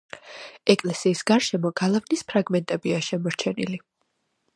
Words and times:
ეკლესიის 0.73 1.19
გარშემო 1.31 1.71
გალავნის 1.81 2.25
ფრაგმენტებია 2.33 3.03
შემორჩენილი. 3.09 3.79